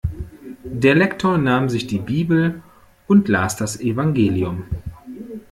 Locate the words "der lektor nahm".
0.63-1.69